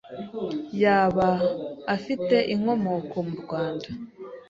[0.83, 1.29] yaba
[1.95, 3.89] afite Inkomoko mu Rwanda